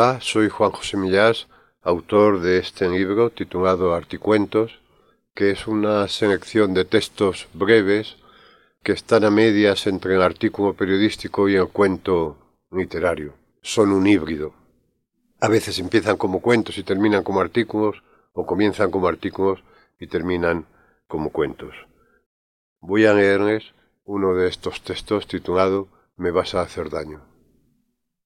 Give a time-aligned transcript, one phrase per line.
[0.00, 1.48] Hola, soy Juan José Millás,
[1.82, 4.78] autor de este libro titulado Articuentos,
[5.34, 8.16] que es una selección de textos breves
[8.84, 12.36] que están a medias entre el artículo periodístico y el cuento
[12.70, 13.34] literario.
[13.60, 14.54] Son un híbrido.
[15.40, 18.04] A veces empiezan como cuentos y terminan como artículos,
[18.34, 19.64] o comienzan como artículos
[19.98, 20.66] y terminan
[21.08, 21.74] como cuentos.
[22.80, 23.74] Voy a leerles
[24.04, 27.27] uno de estos textos titulado Me vas a hacer daño.